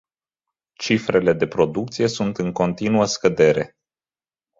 Cifrele 0.75 1.33
de 1.33 1.47
producție 1.47 2.07
sunt 2.07 2.37
în 2.37 2.51
continuă 2.51 3.05
scădere. 3.05 3.77